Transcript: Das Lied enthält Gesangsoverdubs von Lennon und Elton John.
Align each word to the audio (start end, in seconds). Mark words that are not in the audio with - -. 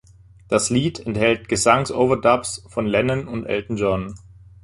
Das 0.47 0.71
Lied 0.71 1.05
enthält 1.05 1.47
Gesangsoverdubs 1.47 2.63
von 2.67 2.87
Lennon 2.87 3.27
und 3.27 3.45
Elton 3.45 3.77
John. 3.77 4.15